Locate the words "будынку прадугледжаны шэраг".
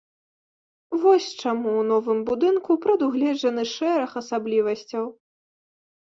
2.29-4.11